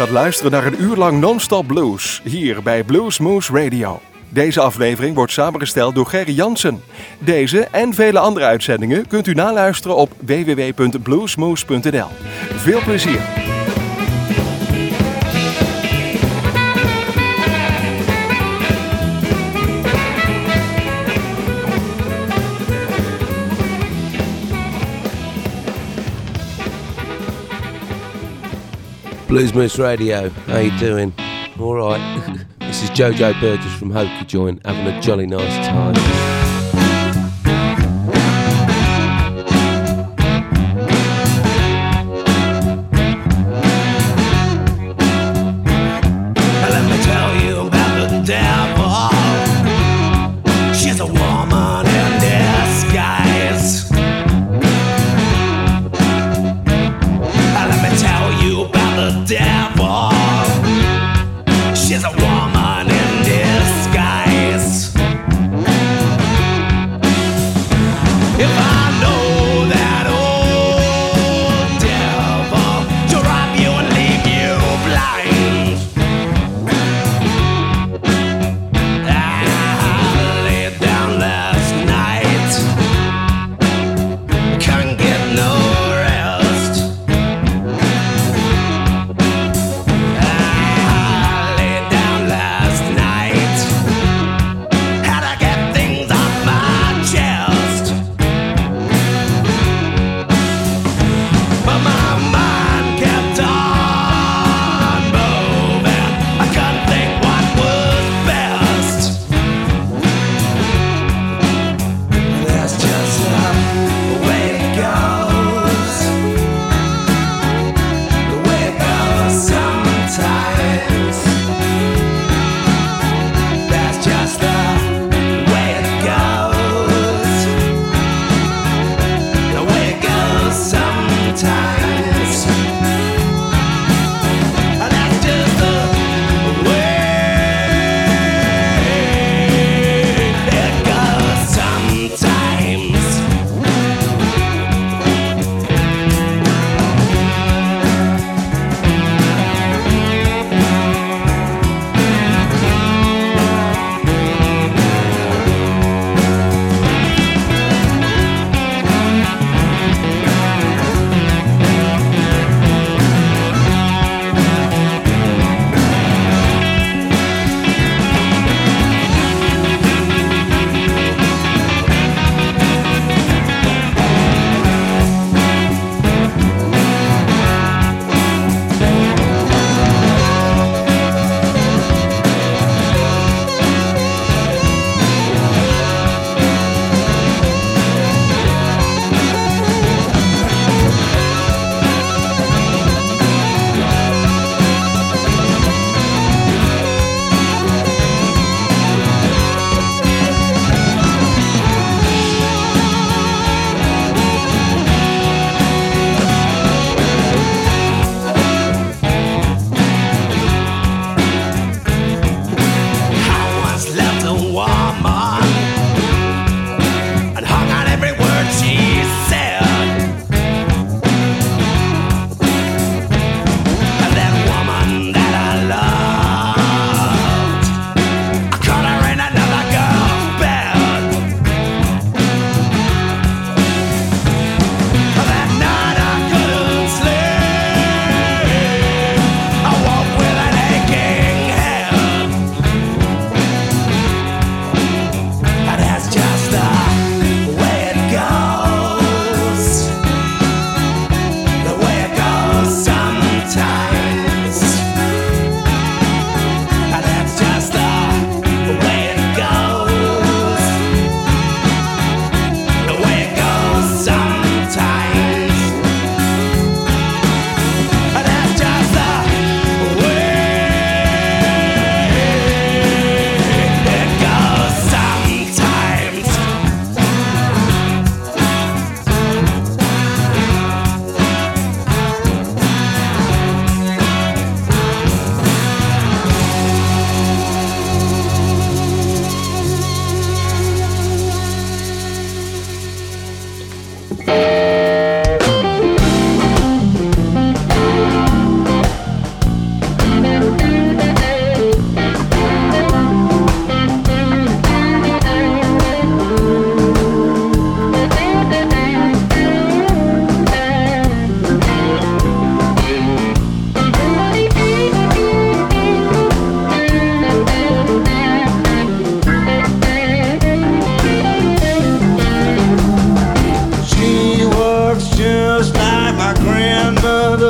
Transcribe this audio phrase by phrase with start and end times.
[0.00, 4.00] Gaat luisteren naar een uur lang non-stop blues hier bij Blues Moose Radio.
[4.28, 6.82] Deze aflevering wordt samengesteld door Gerry Jansen.
[7.18, 12.08] Deze en vele andere uitzendingen kunt u naluisteren op www.bluesmoose.nl.
[12.56, 13.59] Veel plezier!
[29.30, 31.14] Blues Moose Radio, how you doing?
[31.60, 32.44] All right.
[32.58, 36.39] this is Jojo Burgess from Hokie Joint, having a jolly nice time.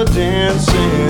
[0.05, 1.10] Dancing.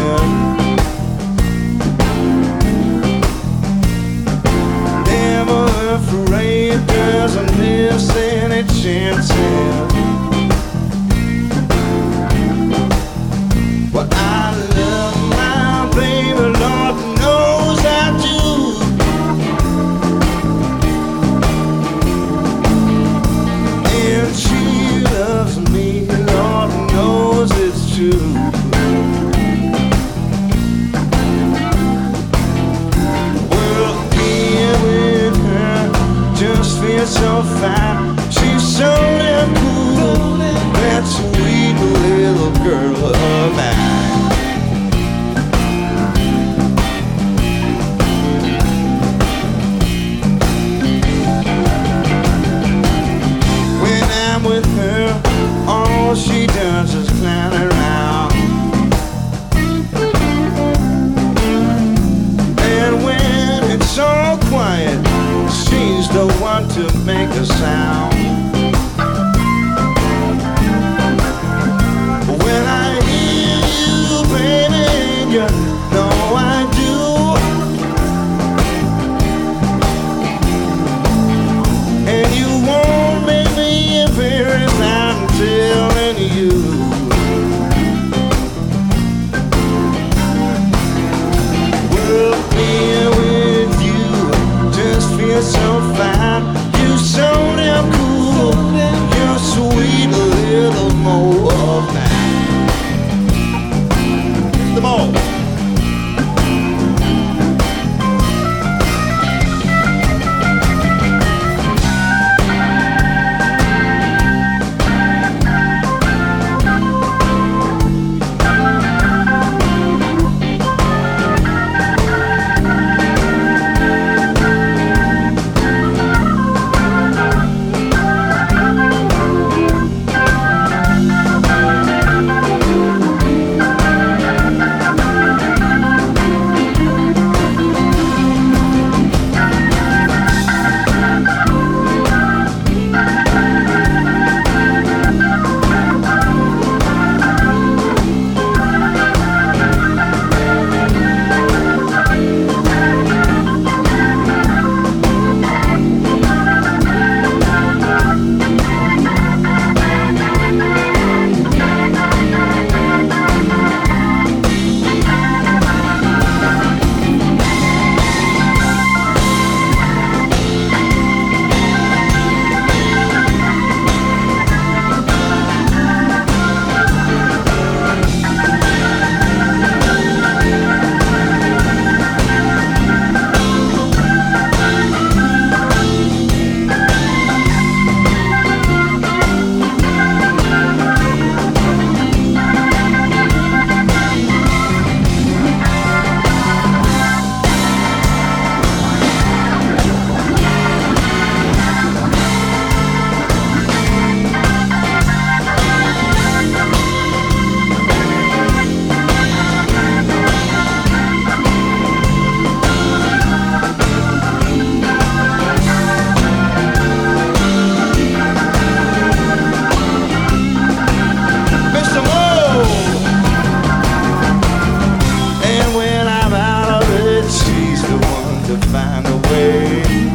[229.31, 230.10] Find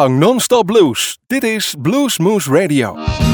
[0.00, 1.18] lang non-stop blues.
[1.26, 3.29] Dit is Blues Moose Radio.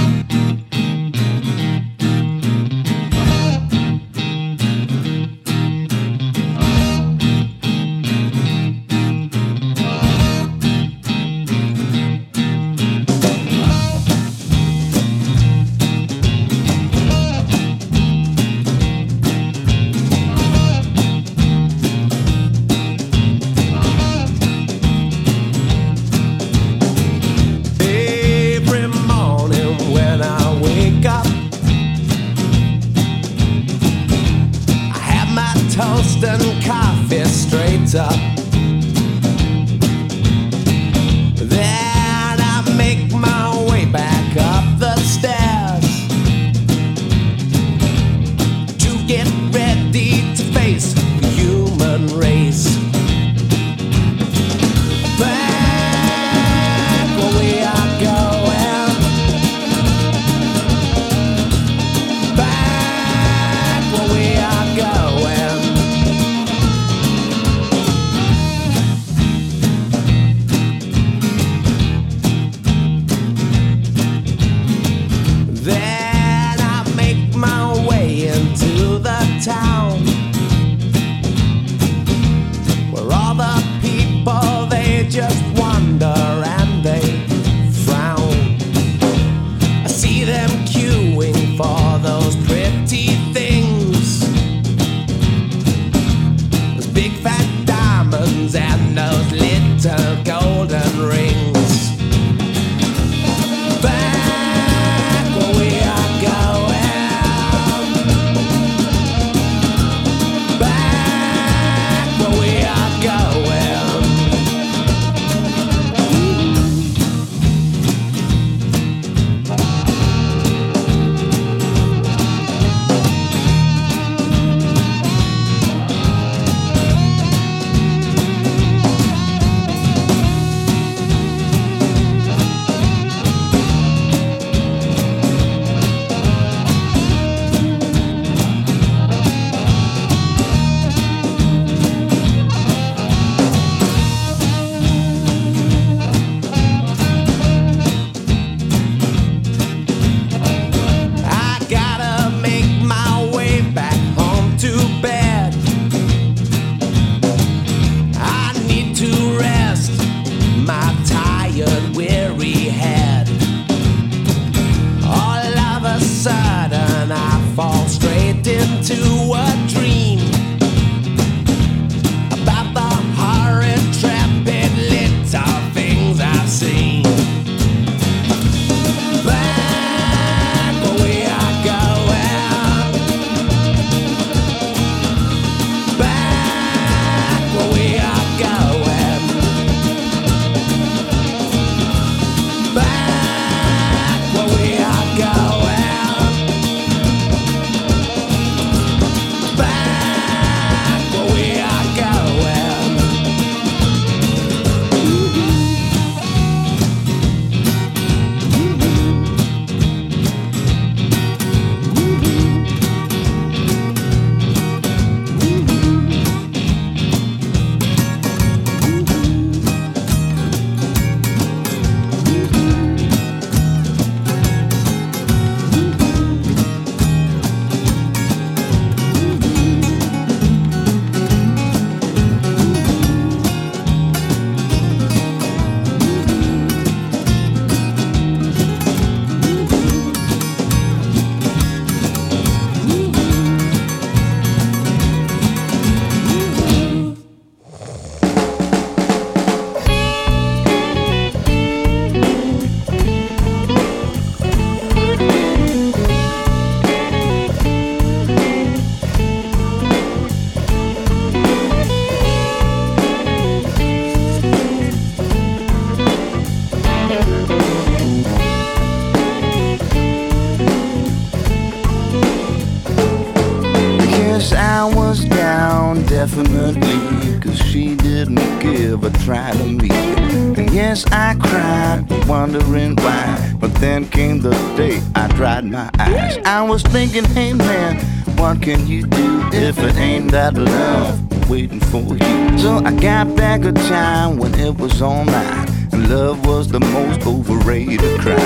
[278.17, 279.91] didn't give a try to me.
[279.91, 283.55] And yes, I cried, wondering why.
[283.61, 286.39] But then came the day I dried my eyes.
[286.47, 287.99] I was thinking, hey man,
[288.39, 292.59] what can you do if it ain't that love waiting for you?
[292.59, 295.69] So I got back a time when it was online.
[295.93, 298.39] And love was the most overrated crime.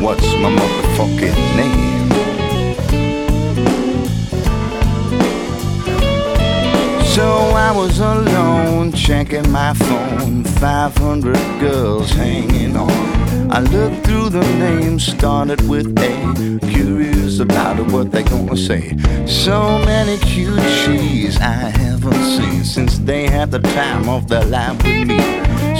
[0.00, 2.01] What's my motherfucking name?
[7.12, 13.50] So I was alone checking my phone, 500 girls hanging on.
[13.50, 18.96] I looked through the names, started with A, curious about what they gonna say.
[19.26, 24.82] So many cute cheese I haven't seen since they had the time of their life
[24.82, 25.20] with me.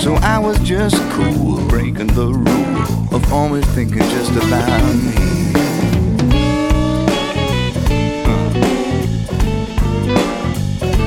[0.03, 5.62] So I was just cool, breaking the rule of always thinking just about me.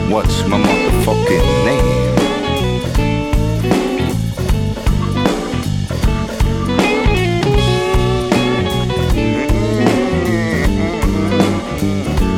[0.08, 2.16] What's my motherfucking name?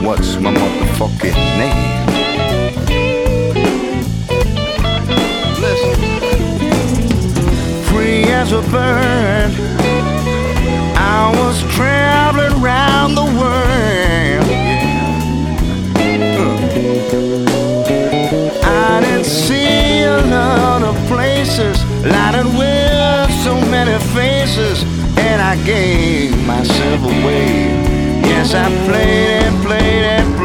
[0.06, 2.08] What's my motherfucking name?
[7.84, 9.52] Free as a bird,
[10.96, 14.07] I was traveling around the world.
[21.58, 24.84] Places, lighted with so many faces,
[25.18, 27.70] and I gave myself away.
[28.22, 30.37] Yes, I played and played and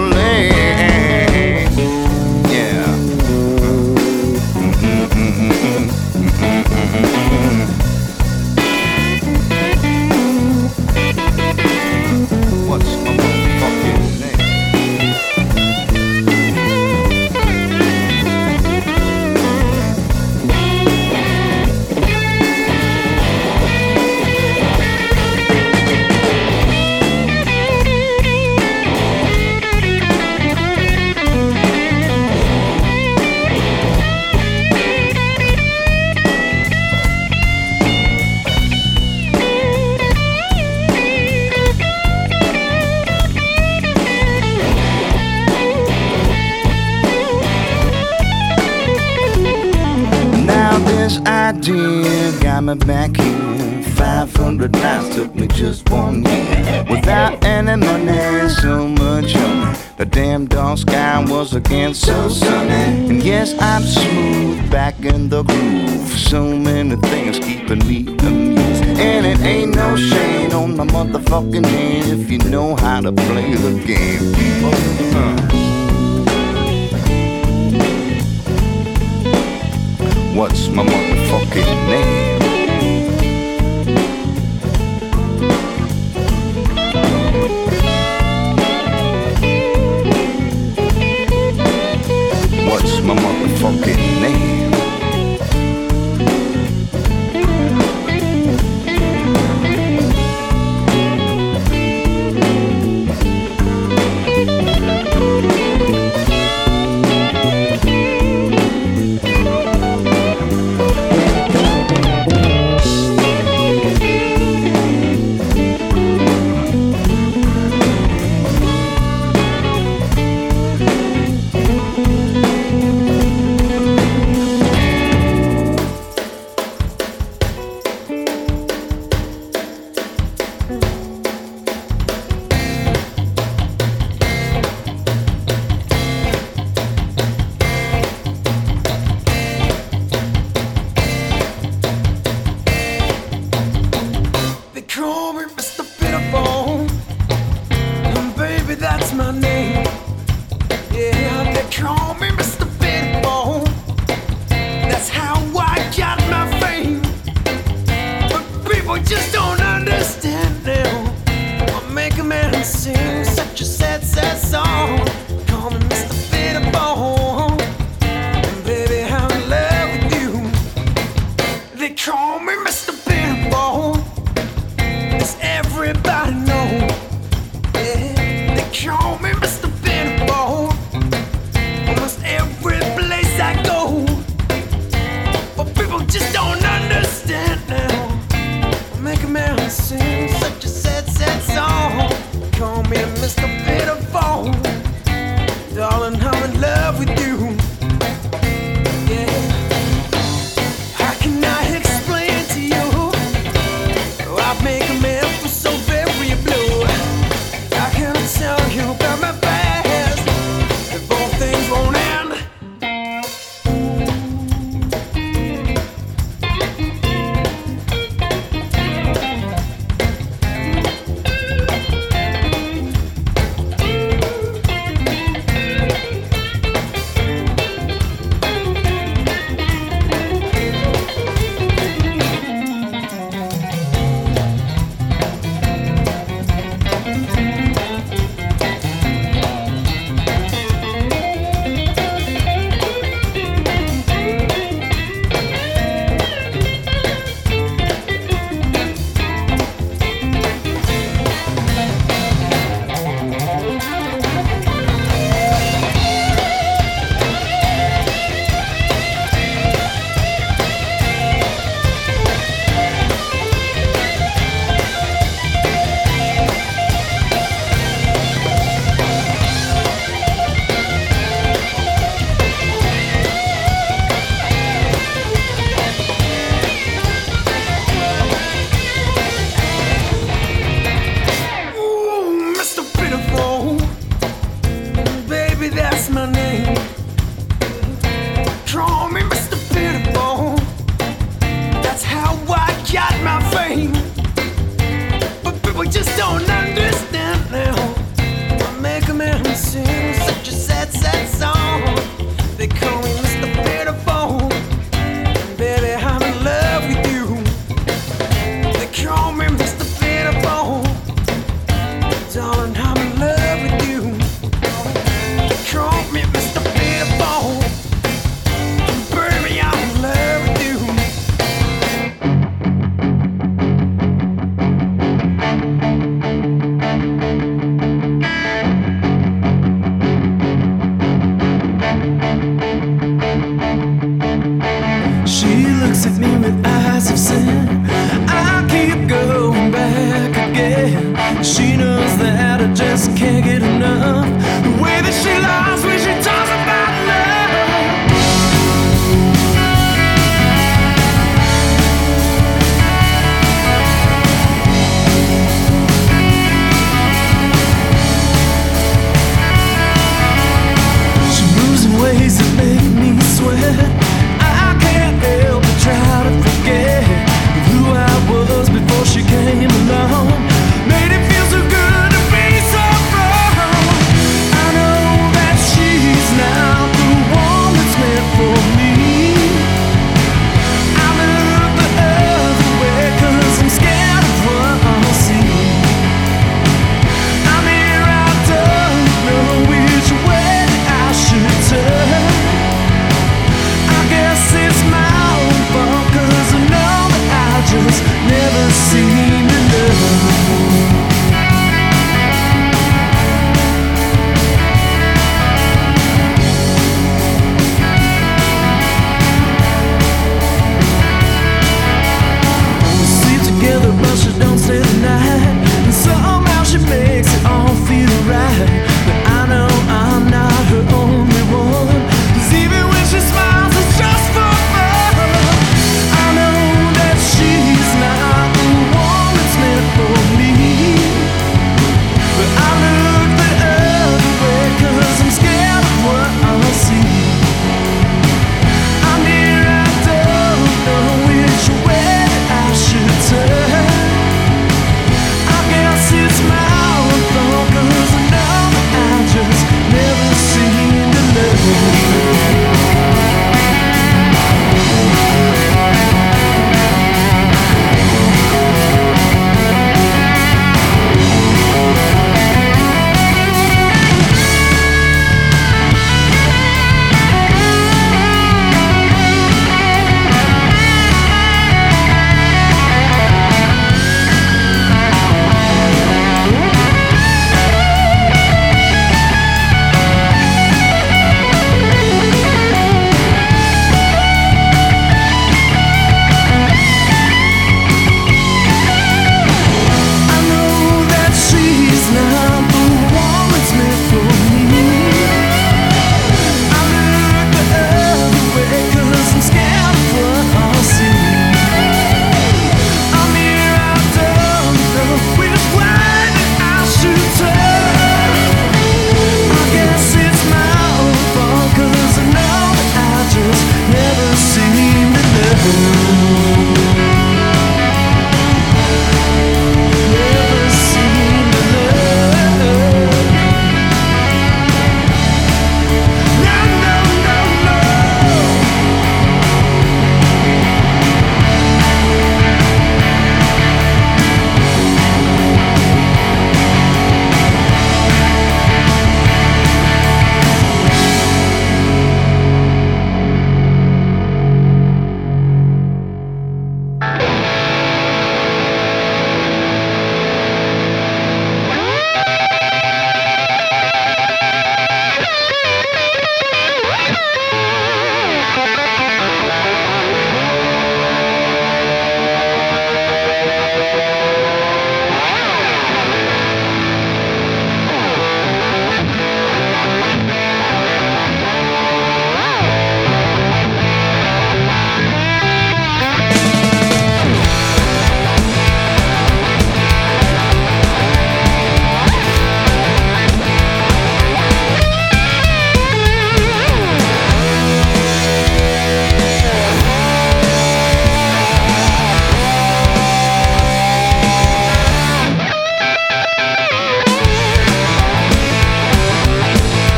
[71.42, 74.51] name if you know how to play the game.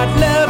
[0.00, 0.49] I'd love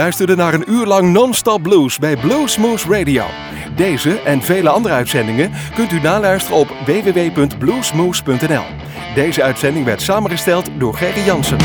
[0.00, 3.24] luisterde naar een uur lang non-stop blues bij Bluesmoose Radio.
[3.76, 8.64] Deze en vele andere uitzendingen kunt u naluisteren op www.bluesmoose.nl.
[9.14, 11.58] Deze uitzending werd samengesteld door Gerry Jansen.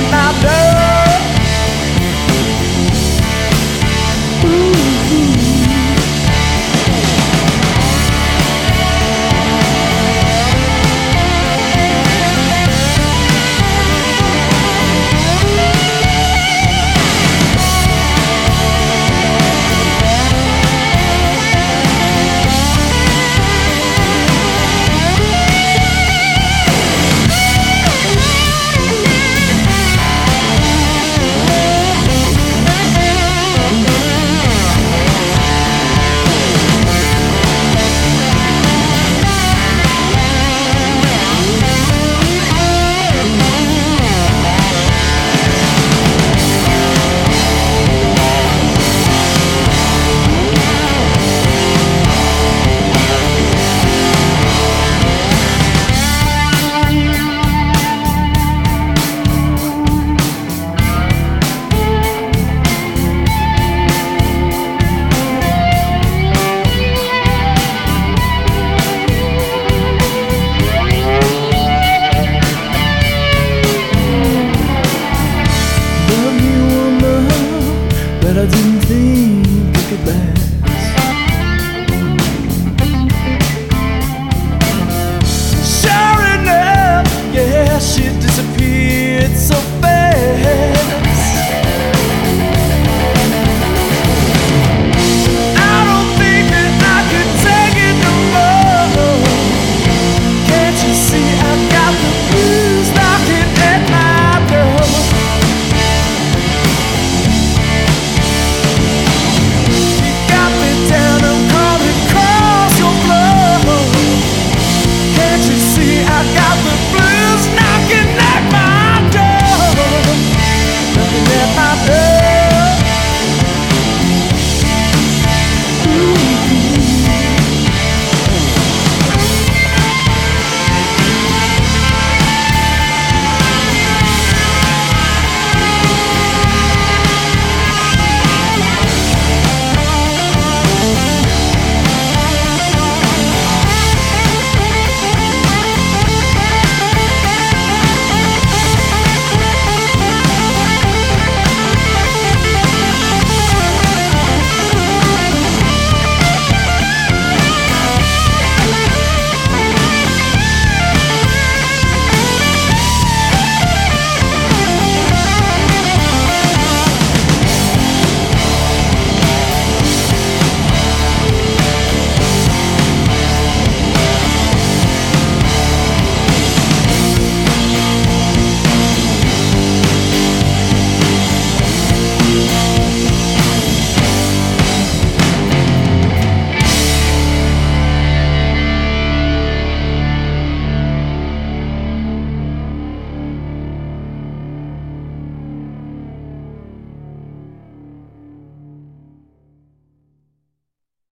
[0.00, 0.47] and I've